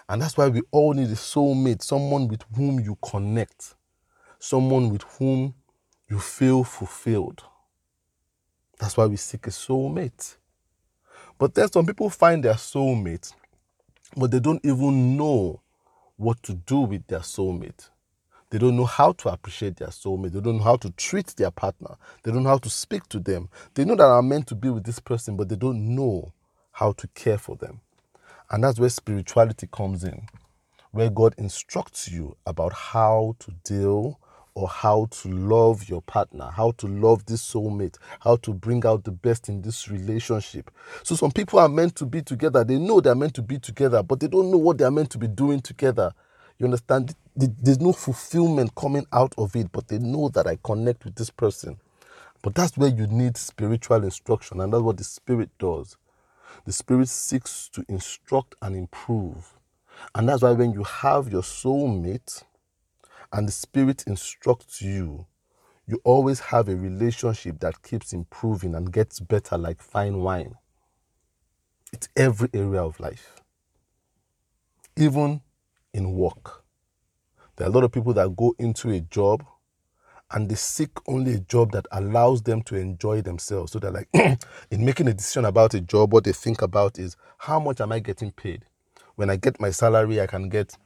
And 0.08 0.20
that's 0.20 0.36
why 0.36 0.48
we 0.48 0.62
all 0.70 0.92
need 0.92 1.08
a 1.08 1.14
soulmate, 1.14 1.82
someone 1.82 2.28
with 2.28 2.42
whom 2.54 2.80
you 2.80 2.96
connect, 3.02 3.74
someone 4.38 4.90
with 4.90 5.02
whom 5.18 5.54
you 6.08 6.18
feel 6.18 6.62
fulfilled. 6.62 7.42
That's 8.78 8.96
why 8.96 9.06
we 9.06 9.16
seek 9.16 9.46
a 9.46 9.50
soulmate. 9.50 10.36
But 11.38 11.54
then 11.54 11.70
some 11.70 11.86
people 11.86 12.10
find 12.10 12.44
their 12.44 12.54
soulmate, 12.54 13.32
but 14.16 14.30
they 14.30 14.40
don't 14.40 14.64
even 14.64 15.16
know 15.16 15.60
what 16.16 16.42
to 16.44 16.54
do 16.54 16.80
with 16.80 17.06
their 17.06 17.20
soulmate. 17.20 17.90
They 18.50 18.58
don't 18.58 18.76
know 18.76 18.84
how 18.86 19.12
to 19.12 19.28
appreciate 19.30 19.76
their 19.76 19.88
soulmate. 19.88 20.32
They 20.32 20.40
don't 20.40 20.58
know 20.58 20.64
how 20.64 20.76
to 20.76 20.90
treat 20.92 21.28
their 21.36 21.50
partner. 21.50 21.96
They 22.22 22.32
don't 22.32 22.44
know 22.44 22.50
how 22.50 22.58
to 22.58 22.70
speak 22.70 23.08
to 23.10 23.20
them. 23.20 23.48
They 23.74 23.84
know 23.84 23.96
that 23.96 24.04
I'm 24.06 24.28
meant 24.28 24.46
to 24.48 24.54
be 24.54 24.70
with 24.70 24.84
this 24.84 25.00
person, 25.00 25.36
but 25.36 25.48
they 25.48 25.56
don't 25.56 25.94
know 25.96 26.32
how 26.72 26.92
to 26.92 27.08
care 27.08 27.38
for 27.38 27.56
them. 27.56 27.80
And 28.50 28.64
that's 28.64 28.78
where 28.78 28.90
spirituality 28.90 29.68
comes 29.72 30.04
in, 30.04 30.28
where 30.92 31.10
God 31.10 31.34
instructs 31.38 32.10
you 32.10 32.36
about 32.46 32.72
how 32.72 33.36
to 33.40 33.52
deal 33.64 34.20
or 34.54 34.68
how 34.68 35.06
to 35.10 35.28
love 35.28 35.88
your 35.88 36.02
partner, 36.02 36.50
how 36.54 36.72
to 36.72 36.86
love 36.86 37.26
this 37.26 37.42
soulmate, 37.42 37.98
how 38.20 38.36
to 38.36 38.54
bring 38.54 38.86
out 38.86 39.04
the 39.04 39.12
best 39.12 39.48
in 39.48 39.62
this 39.62 39.88
relationship. 39.88 40.70
So 41.02 41.16
some 41.16 41.32
people 41.32 41.58
are 41.58 41.68
meant 41.68 41.96
to 41.96 42.06
be 42.06 42.22
together. 42.22 42.64
They 42.64 42.78
know 42.78 43.00
they're 43.00 43.14
meant 43.16 43.34
to 43.34 43.42
be 43.42 43.58
together, 43.58 44.02
but 44.02 44.20
they 44.20 44.28
don't 44.28 44.50
know 44.50 44.58
what 44.58 44.78
they're 44.78 44.90
meant 44.90 45.10
to 45.10 45.18
be 45.18 45.28
doing 45.28 45.60
together. 45.60 46.12
You 46.58 46.66
understand? 46.66 47.14
There's 47.36 47.80
no 47.80 47.92
fulfillment 47.92 48.74
coming 48.76 49.06
out 49.12 49.34
of 49.38 49.56
it, 49.56 49.72
but 49.72 49.88
they 49.88 49.98
know 49.98 50.30
that 50.30 50.46
I 50.46 50.58
connect 50.64 51.04
with 51.04 51.16
this 51.16 51.30
person. 51.30 51.78
But 52.42 52.54
that's 52.54 52.76
where 52.78 52.90
you 52.90 53.06
need 53.08 53.36
spiritual 53.36 54.04
instruction, 54.04 54.60
and 54.60 54.72
that's 54.72 54.82
what 54.82 54.98
the 54.98 55.04
Spirit 55.04 55.50
does. 55.58 55.96
The 56.66 56.72
Spirit 56.72 57.08
seeks 57.08 57.68
to 57.70 57.84
instruct 57.88 58.56
and 58.62 58.76
improve. 58.76 59.54
And 60.14 60.28
that's 60.28 60.42
why 60.42 60.52
when 60.52 60.72
you 60.72 60.84
have 60.84 61.30
your 61.32 61.42
soulmate 61.42 62.44
and 63.32 63.48
the 63.48 63.52
Spirit 63.52 64.04
instructs 64.06 64.82
you, 64.82 65.26
you 65.86 66.00
always 66.04 66.40
have 66.40 66.68
a 66.68 66.76
relationship 66.76 67.60
that 67.60 67.82
keeps 67.82 68.12
improving 68.12 68.74
and 68.74 68.92
gets 68.92 69.20
better 69.20 69.58
like 69.58 69.82
fine 69.82 70.18
wine. 70.20 70.54
It's 71.92 72.08
every 72.16 72.50
area 72.54 72.82
of 72.82 73.00
life, 73.00 73.40
even 74.96 75.42
in 75.94 76.12
work. 76.14 76.64
There 77.56 77.66
are 77.66 77.70
a 77.70 77.72
lot 77.72 77.84
of 77.84 77.92
people 77.92 78.12
that 78.14 78.36
go 78.36 78.54
into 78.58 78.90
a 78.90 79.00
job 79.00 79.44
and 80.32 80.48
they 80.48 80.56
seek 80.56 80.90
only 81.08 81.34
a 81.34 81.38
job 81.40 81.72
that 81.72 81.86
allows 81.92 82.42
them 82.42 82.62
to 82.62 82.76
enjoy 82.76 83.22
themselves. 83.22 83.72
So 83.72 83.78
they're 83.78 83.92
like, 83.92 84.08
in 84.70 84.84
making 84.84 85.08
a 85.08 85.14
decision 85.14 85.44
about 85.44 85.74
a 85.74 85.80
job, 85.80 86.12
what 86.12 86.24
they 86.24 86.32
think 86.32 86.62
about 86.62 86.98
is 86.98 87.16
how 87.38 87.60
much 87.60 87.80
am 87.80 87.92
I 87.92 88.00
getting 88.00 88.32
paid? 88.32 88.64
When 89.14 89.30
I 89.30 89.36
get 89.36 89.60
my 89.60 89.70
salary, 89.70 90.20
I 90.20 90.26
can 90.26 90.48
get 90.48 90.76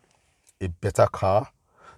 a 0.60 0.68
better 0.68 1.06
car. 1.06 1.48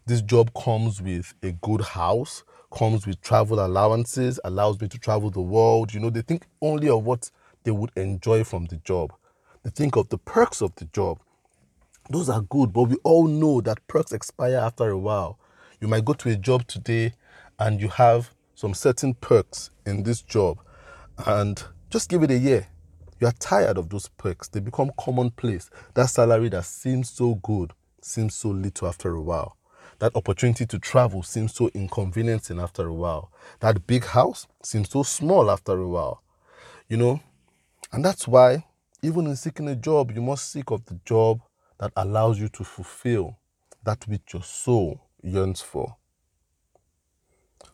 This 0.06 0.22
job 0.22 0.52
comes 0.54 1.02
with 1.02 1.34
a 1.42 1.52
good 1.52 1.82
house, 1.82 2.44
comes 2.72 3.06
with 3.06 3.20
travel 3.20 3.64
allowances, 3.64 4.40
allows 4.44 4.80
me 4.80 4.88
to 4.88 4.98
travel 4.98 5.30
the 5.30 5.40
world. 5.40 5.92
You 5.92 6.00
know, 6.00 6.10
they 6.10 6.22
think 6.22 6.46
only 6.60 6.88
of 6.88 7.04
what 7.04 7.30
they 7.64 7.70
would 7.72 7.90
enjoy 7.96 8.44
from 8.44 8.66
the 8.66 8.76
job. 8.76 9.12
They 9.64 9.70
think 9.70 9.96
of 9.96 10.08
the 10.08 10.18
perks 10.18 10.60
of 10.62 10.74
the 10.76 10.86
job. 10.86 11.18
Those 12.10 12.28
are 12.28 12.42
good, 12.42 12.72
but 12.72 12.84
we 12.84 12.96
all 13.04 13.26
know 13.26 13.60
that 13.60 13.86
perks 13.86 14.12
expire 14.12 14.56
after 14.56 14.90
a 14.90 14.98
while. 14.98 15.38
You 15.80 15.88
might 15.88 16.04
go 16.04 16.12
to 16.14 16.30
a 16.30 16.36
job 16.36 16.66
today 16.66 17.14
and 17.58 17.80
you 17.80 17.88
have 17.88 18.30
some 18.54 18.74
certain 18.74 19.14
perks 19.14 19.70
in 19.86 20.02
this 20.02 20.22
job, 20.22 20.58
and 21.26 21.62
just 21.90 22.08
give 22.08 22.22
it 22.22 22.30
a 22.30 22.38
year. 22.38 22.68
You 23.20 23.28
are 23.28 23.34
tired 23.38 23.78
of 23.78 23.88
those 23.88 24.08
perks, 24.08 24.48
they 24.48 24.60
become 24.60 24.90
commonplace. 24.98 25.70
That 25.94 26.10
salary 26.10 26.48
that 26.50 26.64
seems 26.64 27.10
so 27.10 27.36
good 27.36 27.72
seems 28.00 28.34
so 28.34 28.48
little 28.48 28.88
after 28.88 29.14
a 29.14 29.22
while. 29.22 29.56
That 30.00 30.16
opportunity 30.16 30.66
to 30.66 30.78
travel 30.78 31.22
seems 31.22 31.54
so 31.54 31.70
inconveniencing 31.74 32.58
after 32.58 32.88
a 32.88 32.94
while. 32.94 33.30
That 33.60 33.86
big 33.86 34.04
house 34.04 34.48
seems 34.62 34.90
so 34.90 35.04
small 35.04 35.50
after 35.50 35.78
a 35.78 35.88
while. 35.88 36.22
You 36.88 36.96
know, 36.96 37.20
and 37.92 38.04
that's 38.04 38.26
why 38.26 38.64
even 39.02 39.26
in 39.26 39.36
seeking 39.36 39.68
a 39.68 39.76
job, 39.76 40.10
you 40.12 40.22
must 40.22 40.50
seek 40.50 40.70
of 40.70 40.84
the 40.86 40.98
job 41.04 41.40
that 41.82 41.92
allows 41.96 42.38
you 42.38 42.48
to 42.48 42.62
fulfill 42.62 43.36
that 43.82 44.06
which 44.06 44.32
your 44.32 44.44
soul 44.44 45.00
yearns 45.20 45.60
for. 45.60 45.96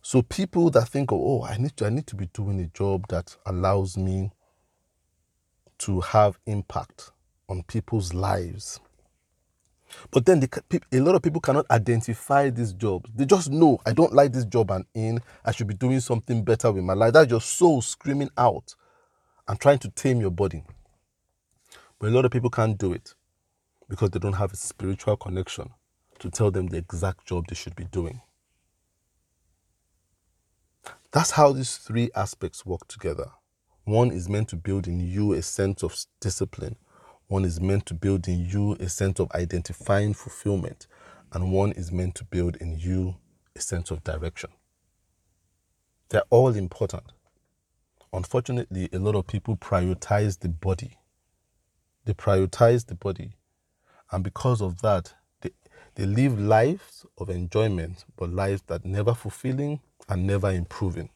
So 0.00 0.22
people 0.22 0.70
that 0.70 0.88
think 0.88 1.12
oh, 1.12 1.42
I 1.42 1.58
need 1.58 1.76
to, 1.76 1.84
I 1.84 1.90
need 1.90 2.06
to 2.06 2.16
be 2.16 2.24
doing 2.32 2.58
a 2.58 2.68
job 2.68 3.04
that 3.10 3.36
allows 3.44 3.98
me 3.98 4.30
to 5.80 6.00
have 6.00 6.38
impact 6.46 7.10
on 7.50 7.64
people's 7.64 8.14
lives. 8.14 8.80
But 10.10 10.24
then 10.24 10.40
the, 10.40 10.80
a 10.90 11.00
lot 11.00 11.14
of 11.14 11.20
people 11.20 11.42
cannot 11.42 11.70
identify 11.70 12.48
these 12.48 12.72
jobs. 12.72 13.10
They 13.14 13.26
just 13.26 13.50
know 13.50 13.78
I 13.84 13.92
don't 13.92 14.14
like 14.14 14.32
this 14.32 14.46
job 14.46 14.70
I'm 14.70 14.86
in. 14.94 15.20
I 15.44 15.52
should 15.52 15.66
be 15.66 15.74
doing 15.74 16.00
something 16.00 16.42
better 16.44 16.72
with 16.72 16.82
my 16.82 16.94
life. 16.94 17.12
That's 17.12 17.30
your 17.30 17.42
soul 17.42 17.82
screaming 17.82 18.30
out 18.38 18.74
and 19.46 19.60
trying 19.60 19.80
to 19.80 19.90
tame 19.90 20.18
your 20.18 20.30
body. 20.30 20.64
But 21.98 22.08
a 22.08 22.12
lot 22.12 22.24
of 22.24 22.30
people 22.30 22.48
can't 22.48 22.78
do 22.78 22.94
it 22.94 23.12
because 23.88 24.10
they 24.10 24.18
don't 24.18 24.34
have 24.34 24.52
a 24.52 24.56
spiritual 24.56 25.16
connection 25.16 25.70
to 26.18 26.30
tell 26.30 26.50
them 26.50 26.66
the 26.66 26.78
exact 26.78 27.26
job 27.26 27.46
they 27.48 27.54
should 27.54 27.76
be 27.76 27.84
doing. 27.84 28.20
That's 31.12 31.32
how 31.32 31.52
these 31.52 31.78
three 31.78 32.10
aspects 32.14 32.66
work 32.66 32.86
together. 32.86 33.30
One 33.84 34.10
is 34.10 34.28
meant 34.28 34.48
to 34.50 34.56
build 34.56 34.86
in 34.86 35.00
you 35.00 35.32
a 35.32 35.40
sense 35.40 35.82
of 35.82 35.96
discipline. 36.20 36.76
One 37.28 37.44
is 37.44 37.60
meant 37.60 37.86
to 37.86 37.94
build 37.94 38.28
in 38.28 38.44
you 38.44 38.74
a 38.74 38.88
sense 38.88 39.18
of 39.18 39.30
identifying 39.32 40.12
fulfillment. 40.12 40.86
And 41.32 41.52
one 41.52 41.72
is 41.72 41.90
meant 41.90 42.14
to 42.16 42.24
build 42.24 42.56
in 42.56 42.78
you 42.78 43.16
a 43.56 43.60
sense 43.60 43.90
of 43.90 44.04
direction. 44.04 44.50
They're 46.10 46.22
all 46.30 46.54
important. 46.54 47.04
Unfortunately, 48.12 48.88
a 48.92 48.98
lot 48.98 49.14
of 49.14 49.26
people 49.26 49.56
prioritize 49.56 50.40
the 50.40 50.48
body. 50.48 50.98
They 52.04 52.14
prioritize 52.14 52.86
the 52.86 52.94
body. 52.94 53.37
And 54.10 54.24
because 54.24 54.60
of 54.60 54.80
that, 54.82 55.12
they, 55.40 55.50
they 55.94 56.06
live 56.06 56.38
lives 56.38 57.04
of 57.18 57.28
enjoyment, 57.30 58.04
but 58.16 58.30
lives 58.30 58.62
that 58.68 58.84
never 58.84 59.14
fulfilling 59.14 59.80
and 60.08 60.26
never 60.26 60.50
improving. 60.50 61.10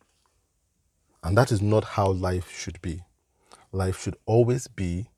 And 1.22 1.36
that 1.38 1.52
is 1.52 1.62
not 1.62 1.84
how 1.84 2.10
life 2.10 2.50
should 2.50 2.80
be. 2.82 3.02
Life 3.70 4.00
should 4.02 4.16
always 4.26 4.66
be 4.68 5.08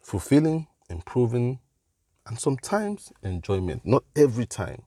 fulfilling, 0.00 0.66
improving, 0.88 1.58
and 2.26 2.38
sometimes 2.38 3.12
enjoyment. 3.22 3.84
Not 3.84 4.04
every 4.14 4.46
time. 4.46 4.82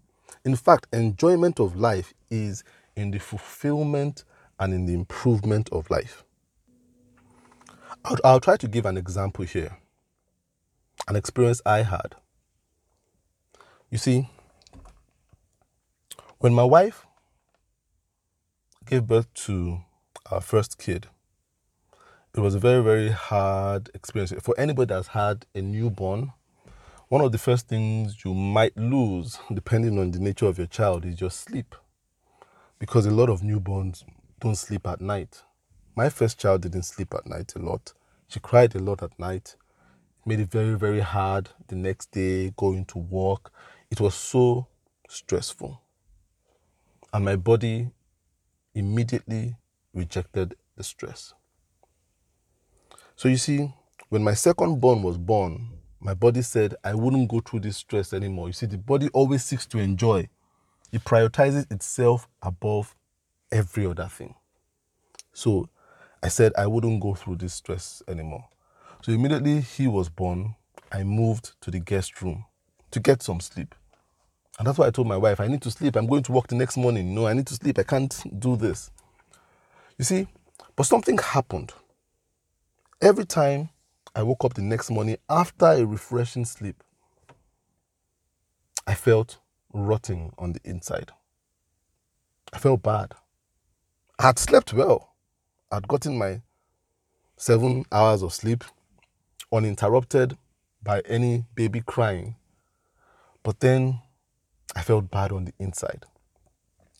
In 0.46 0.56
fact, 0.56 0.88
enjoyment 0.94 1.60
of 1.60 1.76
life 1.76 2.14
is 2.30 2.64
in 2.96 3.12
the 3.12 3.20
fulfillment 3.20 4.24
and 4.60 4.74
in 4.74 4.86
the 4.86 4.94
improvement 4.94 5.70
of 5.72 5.90
life. 5.90 6.24
I'll, 8.06 8.18
I'll, 8.24 8.40
try 8.40 8.58
to 8.58 8.68
give 8.68 8.86
an 8.86 8.98
example 8.98 9.46
here, 9.46 9.78
an 11.08 11.16
experience 11.16 11.62
I 11.66 11.84
had. 11.84 12.16
You 13.90 13.98
see, 13.98 14.30
when 16.40 16.54
my 16.54 16.64
wife 16.64 17.06
gave 18.86 19.08
birth 19.08 19.34
to 19.46 19.80
our 20.32 20.42
first 20.42 20.78
kid, 20.78 21.08
it 22.36 22.40
was 22.40 22.56
a 22.56 22.60
very, 22.60 22.82
very 22.82 23.10
hard 23.10 23.92
experience. 23.94 24.34
For 24.42 24.56
anybody 24.58 24.94
that's 24.94 25.10
had 25.10 25.46
a 25.54 25.62
newborn, 25.62 26.34
one 27.08 27.22
of 27.22 27.32
the 27.32 27.38
first 27.38 27.68
things 27.68 28.26
you 28.26 28.34
might 28.34 28.76
lose, 28.76 29.38
depending 29.54 30.00
on 30.00 30.10
the 30.10 30.20
nature 30.20 30.48
of 30.48 30.58
your 30.58 30.66
child, 30.66 31.06
is 31.06 31.22
your 31.22 31.30
sleep. 31.30 31.76
Because 32.80 33.06
a 33.06 33.12
lot 33.12 33.30
of 33.30 33.42
newborns 33.42 34.04
don't 34.40 34.56
sleep 34.56 34.88
at 34.88 35.00
night. 35.00 35.44
My 35.96 36.10
first 36.10 36.40
child 36.40 36.64
didn't 36.64 36.84
sleep 36.84 37.14
at 37.14 37.28
night 37.28 37.54
a 37.56 37.60
lot. 37.60 37.94
She 38.28 38.40
cried 38.40 38.74
a 38.74 38.80
lot 38.80 39.04
at 39.04 39.20
night. 39.20 39.56
Made 40.26 40.40
it 40.40 40.52
very, 40.52 40.78
very 40.78 41.02
hard 41.02 41.50
the 41.68 41.76
next 41.76 42.12
day 42.12 42.54
going 42.56 42.86
to 42.86 42.98
work. 42.98 43.52
It 43.92 44.00
was 44.00 44.16
so 44.16 44.68
stressful. 45.10 45.82
And 47.14 47.26
my 47.26 47.36
body 47.36 47.90
immediately 48.74 49.56
rejected 49.94 50.56
the 50.76 50.84
stress. 50.84 51.34
So 53.16 53.28
you 53.30 53.38
see, 53.38 53.72
when 54.10 54.24
my 54.24 54.34
second 54.34 54.80
born 54.80 55.04
was 55.04 55.18
born, 55.18 55.70
my 56.00 56.14
body 56.14 56.42
said 56.42 56.76
I 56.84 56.94
wouldn't 56.94 57.30
go 57.30 57.40
through 57.40 57.62
this 57.62 57.78
stress 57.78 58.14
anymore. 58.14 58.48
You 58.48 58.54
see, 58.54 58.66
the 58.66 58.78
body 58.78 59.10
always 59.14 59.44
seeks 59.44 59.66
to 59.68 59.78
enjoy, 59.80 60.30
it 60.92 61.04
prioritizes 61.04 61.72
itself 61.72 62.28
above 62.42 62.96
every 63.52 63.86
other 63.86 64.08
thing. 64.08 64.36
So 65.34 65.70
I 66.22 66.28
said 66.28 66.54
I 66.58 66.68
wouldn't 66.68 67.02
go 67.02 67.16
through 67.16 67.38
this 67.38 67.54
stress 67.54 68.02
anymore. 68.08 68.46
So 69.04 69.12
immediately 69.12 69.60
he 69.60 69.86
was 69.86 70.08
born, 70.08 70.56
I 70.90 71.04
moved 71.04 71.60
to 71.60 71.70
the 71.70 71.80
guest 71.80 72.22
room 72.22 72.46
to 72.92 73.02
get 73.02 73.22
some 73.22 73.42
sleep. 73.42 73.76
And 74.58 74.66
that's 74.66 74.78
why 74.78 74.88
I 74.88 74.92
told 74.92 75.08
my 75.08 75.18
wife, 75.18 75.42
I 75.42 75.48
need 75.48 75.62
to 75.64 75.72
sleep. 75.72 75.98
I'm 75.98 76.08
going 76.08 76.24
to 76.24 76.32
work 76.32 76.48
the 76.48 76.56
next 76.56 76.78
morning. 76.78 77.14
No, 77.14 77.28
I 77.28 77.34
need 77.34 77.48
to 77.48 77.54
sleep. 77.56 77.78
I 77.78 77.84
can't 77.84 78.40
do 78.40 78.56
this. 78.56 78.92
You 79.98 80.06
see, 80.06 80.28
but 80.78 80.86
something 80.86 81.18
happened. 81.18 81.74
Every 83.02 83.26
time 83.26 83.72
I 84.16 84.24
woke 84.24 84.46
up 84.46 84.54
the 84.54 84.62
next 84.62 84.90
morning 84.90 85.18
after 85.30 85.66
a 85.66 85.84
refreshing 85.84 86.46
sleep, 86.46 86.82
I 88.88 88.94
felt 88.94 89.38
rotting 89.74 90.32
on 90.38 90.54
the 90.54 90.62
inside. 90.64 91.12
I 92.54 92.58
felt 92.58 92.82
bad. 92.82 93.16
I 94.18 94.28
had 94.28 94.40
slept 94.40 94.72
well. 94.72 95.14
I'd 95.70 95.90
gotten 95.90 96.18
my 96.18 96.42
seven 97.36 97.84
hours 97.92 98.22
of 98.22 98.32
sleep 98.32 98.64
uninterrupted 99.54 100.38
by 100.82 101.02
any 101.02 101.46
baby 101.56 101.82
crying. 101.82 102.36
But 103.44 103.60
then 103.60 104.00
I 104.76 104.82
felt 104.82 105.12
bad 105.12 105.32
on 105.32 105.46
the 105.46 105.54
inside. 105.60 106.06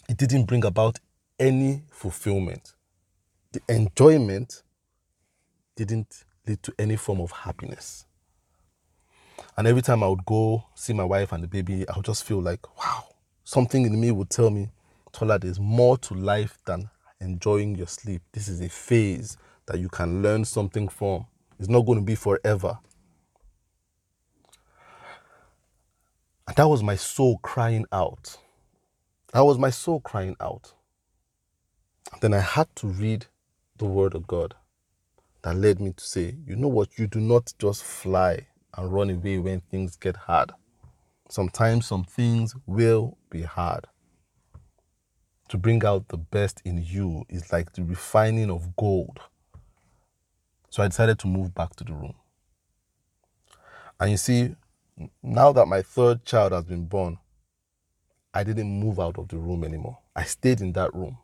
It 0.08 0.18
didn't 0.18 0.46
bring 0.46 0.64
about 0.64 1.00
any 1.40 1.84
fulfillment. 1.90 2.74
The 3.52 3.62
enjoyment 3.70 4.64
didn't 5.76 6.24
lead 6.46 6.62
to 6.64 6.74
any 6.78 6.96
form 6.96 7.22
of 7.22 7.32
happiness. 7.32 8.06
And 9.58 9.68
every 9.68 9.82
time 9.82 10.04
I 10.04 10.08
would 10.08 10.26
go 10.26 10.66
see 10.76 10.94
my 10.94 11.04
wife 11.04 11.32
and 11.32 11.44
the 11.44 11.48
baby, 11.48 11.88
I 11.88 11.96
would 11.96 12.06
just 12.06 12.24
feel 12.24 12.42
like, 12.42 12.78
wow, 12.78 13.06
something 13.44 13.86
in 13.86 14.00
me 14.00 14.12
would 14.12 14.30
tell 14.30 14.50
me, 14.50 14.70
Tola, 15.12 15.40
there's 15.40 15.60
more 15.60 15.98
to 16.00 16.14
life 16.14 16.58
than 16.66 16.90
enjoying 17.22 17.76
your 17.76 17.88
sleep. 17.88 18.22
This 18.32 18.48
is 18.48 18.62
a 18.62 18.70
phase 18.70 19.38
that 19.68 19.80
you 19.80 19.90
can 19.90 20.22
learn 20.22 20.44
something 20.44 20.88
from. 20.90 21.26
It's 21.60 21.70
not 21.70 21.86
going 21.86 22.00
to 22.00 22.06
be 22.06 22.16
forever. 22.16 22.80
And 26.48 26.56
that 26.56 26.68
was 26.68 26.84
my 26.84 26.96
soul 26.96 27.38
crying 27.40 27.86
out. 27.92 28.38
That 29.34 29.46
was 29.46 29.58
my 29.58 29.70
soul 29.70 30.00
crying 30.02 30.36
out. 30.40 30.74
then 32.22 32.34
I 32.34 32.42
had 32.42 32.68
to 32.78 32.88
read 32.88 33.26
the 33.78 33.86
word 33.86 34.14
of 34.14 34.28
God 34.28 34.56
that 35.42 35.56
led 35.56 35.80
me 35.80 35.94
to 35.94 36.04
say, 36.04 36.36
you 36.46 36.56
know 36.56 36.68
what? 36.68 36.98
You 36.98 37.08
do 37.08 37.20
not 37.20 37.54
just 37.60 37.84
fly 37.84 38.48
and 38.78 38.94
run 38.94 39.10
away 39.10 39.40
when 39.40 39.62
things 39.62 39.96
get 39.96 40.16
hard. 40.16 40.52
Sometimes 41.30 41.88
some 41.88 42.04
things 42.04 42.56
will 42.66 43.18
be 43.30 43.42
hard. 43.42 43.88
To 45.50 45.58
bring 45.58 45.84
out 45.86 46.08
the 46.08 46.18
best 46.18 46.62
in 46.64 46.78
you 46.84 47.26
is 47.30 47.52
like 47.52 47.74
the 47.74 47.84
refining 47.84 48.50
of 48.50 48.76
gold. 48.76 49.20
So 50.74 50.82
I 50.82 50.88
decided 50.88 51.20
to 51.20 51.28
move 51.28 51.54
back 51.54 51.76
to 51.76 51.84
the 51.84 51.94
room. 51.94 52.16
And 54.00 54.10
you 54.10 54.18
see, 54.18 54.56
now 55.22 55.52
that 55.52 55.68
my 55.68 55.84
third 55.84 56.26
child 56.26 56.52
has 56.52 56.64
been 56.64 56.86
born, 56.86 57.20
I 58.34 58.44
didn't 58.44 58.80
move 58.80 59.00
out 59.00 59.20
of 59.20 59.28
the 59.28 59.38
room 59.38 59.64
anymore. 59.64 60.00
I 60.16 60.24
stayed 60.24 60.62
in 60.62 60.74
that 60.74 60.92
room. 60.96 61.20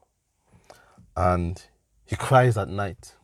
And 1.17 1.59
he 2.05 2.15
cries 2.15 2.59
at 2.59 2.69
night. 2.69 3.15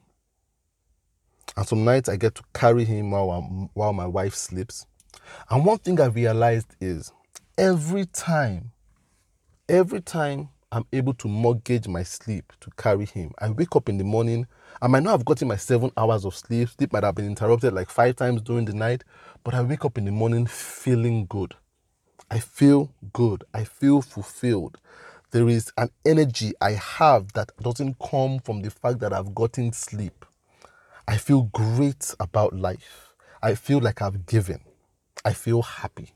And 1.55 1.67
some 1.67 1.85
nights 1.85 2.09
I 2.09 2.15
get 2.15 2.33
to 2.33 2.43
carry 2.55 2.85
him 2.85 3.11
while, 3.11 3.29
I'm, 3.29 3.69
while 3.75 3.93
my 3.93 4.07
wife 4.07 4.33
sleeps. 4.33 4.87
And 5.51 5.63
one 5.63 5.77
thing 5.77 6.01
I 6.01 6.07
realized 6.07 6.75
is 6.81 7.13
every 7.55 8.07
time, 8.07 8.71
every 9.69 10.01
time 10.01 10.49
I'm 10.75 10.85
able 10.91 11.13
to 11.13 11.29
mortgage 11.29 11.87
my 11.87 12.03
sleep 12.03 12.51
to 12.59 12.69
carry 12.71 13.05
him, 13.05 13.31
I 13.39 13.49
wake 13.49 13.77
up 13.77 13.87
in 13.87 13.97
the 13.97 14.03
morning. 14.03 14.45
I 14.81 14.87
might 14.87 15.03
not 15.03 15.11
have 15.11 15.23
gotten 15.23 15.47
my 15.47 15.55
seven 15.55 15.89
hours 15.95 16.25
of 16.25 16.35
sleep. 16.35 16.67
Sleep 16.67 16.91
might 16.91 17.05
have 17.05 17.15
been 17.15 17.27
interrupted 17.27 17.71
like 17.71 17.89
five 17.89 18.17
times 18.17 18.41
during 18.41 18.65
the 18.65 18.73
night, 18.73 19.05
but 19.45 19.53
I 19.53 19.61
wake 19.61 19.85
up 19.85 19.97
in 19.97 20.03
the 20.03 20.11
morning 20.11 20.45
feeling 20.45 21.27
good. 21.27 21.53
I 22.29 22.39
feel 22.39 22.91
good. 23.13 23.45
I 23.53 23.63
feel 23.63 24.01
fulfilled. 24.01 24.77
There 25.31 25.47
is 25.47 25.71
an 25.77 25.91
energy 26.05 26.51
I 26.59 26.71
have 26.71 27.31
that 27.31 27.51
doesn't 27.61 27.97
come 27.99 28.39
from 28.39 28.61
the 28.61 28.69
fact 28.69 28.99
that 28.99 29.13
I've 29.13 29.33
gotten 29.33 29.71
sleep. 29.71 30.25
I 31.07 31.15
feel 31.15 31.43
great 31.53 32.13
about 32.19 32.53
life. 32.53 33.13
I 33.41 33.55
feel 33.55 33.79
like 33.79 34.01
I've 34.01 34.25
given. 34.25 34.59
I 35.23 35.31
feel 35.31 35.61
happy. 35.61 36.09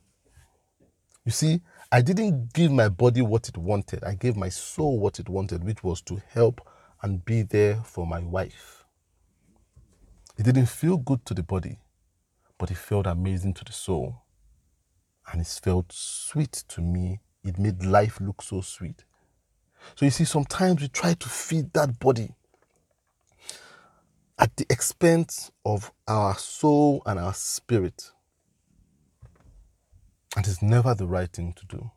You 1.24 1.32
see, 1.32 1.62
I 1.92 2.02
didn't 2.02 2.54
give 2.54 2.72
my 2.72 2.88
body 2.88 3.22
what 3.24 3.50
it 3.50 3.58
wanted. 3.58 4.04
I 4.04 4.14
gave 4.14 4.36
my 4.36 4.50
soul 4.50 5.00
what 5.00 5.20
it 5.20 5.28
wanted, 5.28 5.64
which 5.64 5.84
was 5.84 6.02
to 6.04 6.22
help 6.30 6.62
and 7.02 7.26
be 7.26 7.42
there 7.42 7.82
for 7.84 8.06
my 8.06 8.20
wife. 8.20 8.86
It 10.38 10.44
didn't 10.44 10.68
feel 10.68 10.98
good 10.98 11.26
to 11.26 11.34
the 11.34 11.42
body, 11.42 11.80
but 12.60 12.70
it 12.70 12.78
felt 12.78 13.08
amazing 13.08 13.56
to 13.56 13.66
the 13.66 13.74
soul. 13.74 14.22
And 15.32 15.42
it 15.42 15.48
felt 15.48 15.92
sweet 15.92 16.64
to 16.70 16.82
me. 16.82 17.22
It 17.44 17.58
made 17.58 17.84
life 17.84 18.22
look 18.22 18.44
so 18.44 18.62
sweet. 18.62 19.04
So 19.96 20.06
you 20.06 20.12
see, 20.12 20.26
sometimes 20.26 20.82
we 20.82 20.90
try 20.90 21.14
to 21.16 21.30
feed 21.30 21.74
that 21.74 22.00
body 22.00 22.36
at 24.38 24.56
the 24.58 24.66
expense 24.70 25.52
of 25.66 25.92
our 26.08 26.38
soul 26.38 27.02
and 27.06 27.20
our 27.20 27.34
spirit. 27.34 28.12
And 30.36 30.48
it's 30.48 30.62
never 30.62 30.94
the 30.94 31.08
right 31.08 31.32
thing 31.32 31.54
to 31.54 31.66
do. 31.66 31.92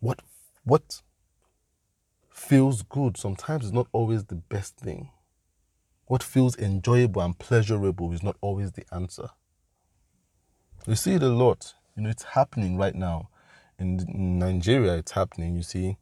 What, 0.00 0.20
what 0.64 1.02
feels 2.30 2.82
good 2.82 3.16
sometimes 3.16 3.66
is 3.66 3.72
not 3.72 3.88
always 3.92 4.24
the 4.24 4.34
best 4.34 4.76
thing. 4.76 5.10
What 6.06 6.22
feels 6.22 6.56
enjoyable 6.56 7.22
and 7.22 7.38
pleasurable 7.38 8.12
is 8.12 8.22
not 8.22 8.36
always 8.40 8.72
the 8.72 8.84
answer. 8.92 9.30
We 10.86 10.94
see 10.94 11.14
it 11.14 11.22
a 11.22 11.28
lot. 11.28 11.74
You 11.96 12.02
know, 12.04 12.10
it's 12.10 12.22
happening 12.22 12.76
right 12.76 12.94
now. 12.94 13.30
In 13.78 14.38
Nigeria, 14.38 14.96
it's 14.96 15.12
happening. 15.12 15.56
You 15.56 15.62
see, 15.62 15.96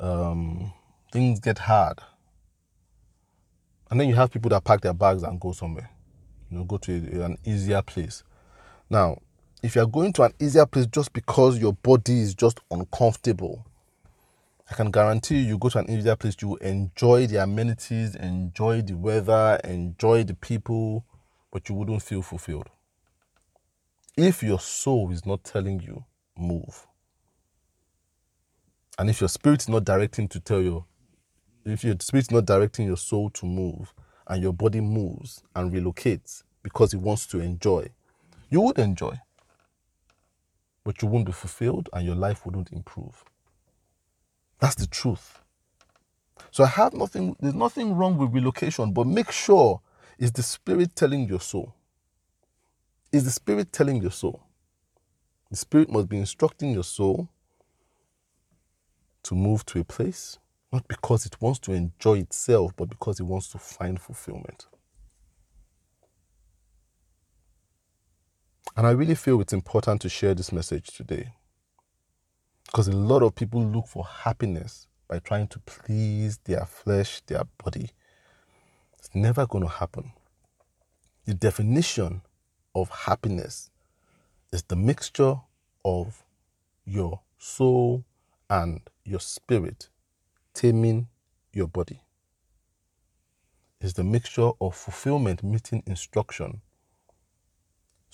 um, 0.00 0.72
things 1.12 1.40
get 1.40 1.58
hard 1.58 2.00
and 3.94 4.00
then 4.00 4.08
you 4.08 4.16
have 4.16 4.32
people 4.32 4.48
that 4.50 4.64
pack 4.64 4.80
their 4.80 4.92
bags 4.92 5.22
and 5.22 5.40
go 5.40 5.52
somewhere, 5.52 5.88
know, 6.54 6.64
go 6.64 6.78
to 6.78 6.92
a, 6.92 7.24
an 7.24 7.38
easier 7.44 7.82
place. 7.82 8.22
Now, 8.88 9.18
if 9.62 9.74
you're 9.74 9.86
going 9.86 10.12
to 10.14 10.22
an 10.24 10.34
easier 10.38 10.66
place 10.66 10.86
just 10.86 11.12
because 11.12 11.58
your 11.58 11.72
body 11.72 12.20
is 12.20 12.34
just 12.34 12.60
uncomfortable, 12.70 13.66
I 14.70 14.74
can 14.74 14.90
guarantee 14.90 15.40
you, 15.40 15.48
you 15.48 15.58
go 15.58 15.68
to 15.70 15.80
an 15.80 15.90
easier 15.90 16.16
place, 16.16 16.36
you 16.40 16.56
enjoy 16.56 17.26
the 17.26 17.42
amenities, 17.42 18.14
enjoy 18.14 18.82
the 18.82 18.94
weather, 18.94 19.60
enjoy 19.64 20.24
the 20.24 20.34
people, 20.34 21.04
but 21.50 21.68
you 21.68 21.74
wouldn't 21.74 22.02
feel 22.02 22.22
fulfilled. 22.22 22.68
If 24.16 24.42
your 24.42 24.60
soul 24.60 25.10
is 25.10 25.26
not 25.26 25.44
telling 25.44 25.80
you, 25.80 26.04
move. 26.36 26.86
And 28.96 29.10
if 29.10 29.20
your 29.20 29.28
spirit 29.28 29.62
is 29.62 29.68
not 29.68 29.84
directing 29.84 30.28
to 30.28 30.40
tell 30.40 30.62
you, 30.62 30.84
if 31.64 31.82
your 31.82 31.96
spirit's 32.00 32.30
not 32.30 32.46
directing 32.46 32.86
your 32.86 32.96
soul 32.96 33.30
to 33.30 33.46
move 33.46 33.92
and 34.28 34.42
your 34.42 34.52
body 34.52 34.80
moves 34.80 35.42
and 35.54 35.72
relocates 35.72 36.43
because 36.64 36.92
it 36.92 36.98
wants 36.98 37.26
to 37.28 37.38
enjoy, 37.38 37.90
you 38.50 38.60
would 38.62 38.80
enjoy. 38.80 39.20
But 40.82 41.00
you 41.00 41.06
won't 41.06 41.26
be 41.26 41.32
fulfilled 41.32 41.88
and 41.92 42.04
your 42.04 42.16
life 42.16 42.44
wouldn't 42.44 42.72
improve. 42.72 43.24
That's 44.58 44.74
the 44.74 44.88
truth. 44.88 45.40
So 46.50 46.64
I 46.64 46.66
have 46.66 46.92
nothing, 46.92 47.36
there's 47.38 47.54
nothing 47.54 47.94
wrong 47.94 48.18
with 48.18 48.34
relocation, 48.34 48.92
but 48.92 49.06
make 49.06 49.30
sure 49.30 49.80
is 50.18 50.32
the 50.32 50.42
spirit 50.42 50.96
telling 50.96 51.28
your 51.28 51.40
soul. 51.40 51.76
Is 53.12 53.24
the 53.24 53.30
spirit 53.30 53.72
telling 53.72 54.02
your 54.02 54.10
soul? 54.10 54.42
The 55.52 55.56
spirit 55.56 55.88
must 55.88 56.08
be 56.08 56.18
instructing 56.18 56.72
your 56.72 56.84
soul 56.84 57.28
to 59.22 59.36
move 59.36 59.64
to 59.66 59.78
a 59.78 59.84
place 59.84 60.38
not 60.74 60.88
because 60.88 61.24
it 61.24 61.40
wants 61.40 61.60
to 61.60 61.72
enjoy 61.72 62.18
itself, 62.18 62.72
but 62.76 62.88
because 62.88 63.20
it 63.20 63.22
wants 63.22 63.48
to 63.50 63.58
find 63.58 64.00
fulfillment. 64.00 64.66
And 68.76 68.86
I 68.86 68.90
really 68.90 69.14
feel 69.14 69.40
it's 69.40 69.52
important 69.52 70.00
to 70.02 70.08
share 70.08 70.34
this 70.34 70.50
message 70.50 70.88
today. 70.88 71.32
Because 72.66 72.88
a 72.88 72.92
lot 72.92 73.22
of 73.22 73.34
people 73.34 73.62
look 73.62 73.86
for 73.86 74.04
happiness 74.04 74.88
by 75.06 75.20
trying 75.20 75.46
to 75.48 75.60
please 75.60 76.38
their 76.44 76.64
flesh, 76.64 77.20
their 77.26 77.44
body. 77.62 77.90
It's 78.98 79.14
never 79.14 79.46
going 79.46 79.62
to 79.62 79.70
happen. 79.70 80.12
The 81.24 81.34
definition 81.34 82.22
of 82.74 82.90
happiness 82.90 83.70
is 84.52 84.64
the 84.64 84.76
mixture 84.76 85.36
of 85.84 86.24
your 86.84 87.20
soul 87.38 88.04
and 88.50 88.80
your 89.04 89.20
spirit 89.20 89.88
taming 90.52 91.08
your 91.52 91.68
body. 91.68 92.00
It's 93.80 93.92
the 93.92 94.04
mixture 94.04 94.50
of 94.60 94.74
fulfillment 94.74 95.42
meeting 95.42 95.82
instruction, 95.86 96.62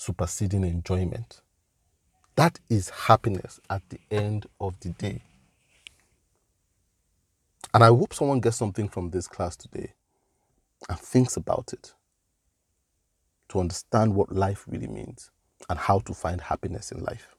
superseding 0.01 0.65
enjoyment. 0.65 1.43
That 2.35 2.59
is 2.71 2.89
happiness 2.89 3.61
at 3.69 3.83
the 3.91 3.99
end 4.11 4.47
of 4.59 4.81
the 4.81 4.89
day. 4.91 5.21
And 7.75 7.85
I 7.85 7.89
hope 7.89 8.15
someone 8.15 8.41
gets 8.41 8.57
something 8.57 8.89
from 8.89 9.11
this 9.11 9.29
class 9.29 9.57
today 9.57 9.93
and 10.89 10.99
thinks 10.99 11.37
about 11.37 11.75
it 11.75 11.93
to 13.51 13.61
understand 13.61 14.15
what 14.15 14.33
life 14.33 14.65
really 14.67 14.87
means 14.87 15.31
and 15.69 15.79
how 15.79 15.99
to 15.99 16.15
find 16.15 16.41
happiness 16.41 16.93
in 16.93 17.05
life. 17.05 17.37